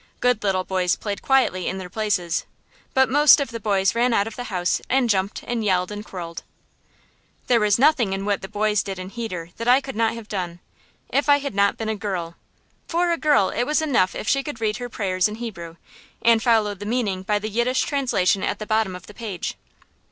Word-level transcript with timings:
Good 0.19 0.41
little 0.43 0.63
boys 0.63 0.95
played 0.95 1.21
quietly 1.21 1.67
in 1.67 1.77
their 1.77 1.87
places, 1.87 2.47
but 2.95 3.07
most 3.07 3.39
of 3.39 3.51
the 3.51 3.59
boys 3.59 3.93
ran 3.93 4.15
out 4.15 4.25
of 4.25 4.35
the 4.35 4.45
house 4.45 4.81
and 4.89 5.07
jumped 5.07 5.43
and 5.45 5.63
yelled 5.63 5.91
and 5.91 6.03
quarrelled. 6.03 6.41
There 7.45 7.59
was 7.59 7.77
nothing 7.77 8.11
in 8.11 8.25
what 8.25 8.41
the 8.41 8.47
boys 8.47 8.81
did 8.81 8.97
in 8.97 9.11
heder 9.11 9.51
that 9.57 9.67
I 9.67 9.79
could 9.79 9.95
not 9.95 10.15
have 10.15 10.27
done 10.27 10.59
if 11.09 11.29
I 11.29 11.37
had 11.37 11.53
not 11.53 11.77
been 11.77 11.87
a 11.87 11.93
girl. 11.95 12.35
For 12.87 13.11
a 13.11 13.15
girl 13.19 13.49
it 13.51 13.65
was 13.65 13.79
enough 13.79 14.15
if 14.15 14.27
she 14.27 14.41
could 14.41 14.59
read 14.59 14.77
her 14.77 14.89
prayers 14.89 15.27
in 15.27 15.35
Hebrew, 15.35 15.75
and 16.23 16.41
follow 16.41 16.73
the 16.73 16.87
meaning 16.87 17.21
by 17.21 17.37
the 17.37 17.49
Yiddish 17.49 17.81
translation 17.83 18.41
at 18.41 18.57
the 18.57 18.65
bottom 18.65 18.95
of 18.95 19.05
the 19.05 19.13
page. 19.13 19.53